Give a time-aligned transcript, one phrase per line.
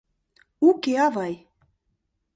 [0.67, 1.35] —Уке, авай!